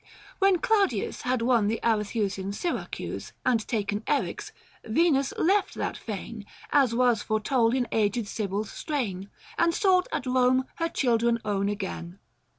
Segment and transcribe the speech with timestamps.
[0.39, 4.51] When Claudius Had won the Arethusan Syracuse 1015 And taken Eryx,
[4.83, 6.43] Venus left that fane—
[6.81, 9.29] As was foretold in aged Sibyl's strain—
[9.59, 12.17] And sought at Kome her children own again.